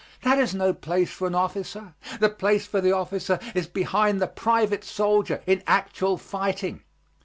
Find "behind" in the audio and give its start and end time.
3.67-4.19